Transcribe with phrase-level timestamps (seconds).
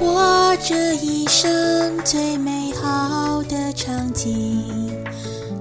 [0.00, 4.62] 我这一生最美好的场景，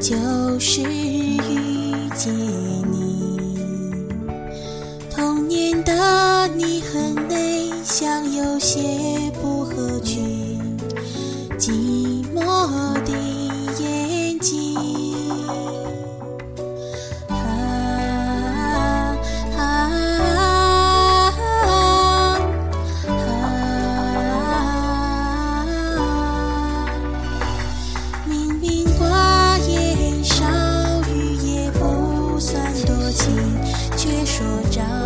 [0.00, 3.38] 就是遇见你。
[5.10, 9.11] 童年的你很内向，有些。
[33.96, 35.01] 却说长